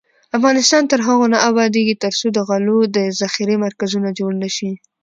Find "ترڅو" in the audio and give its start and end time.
2.03-2.27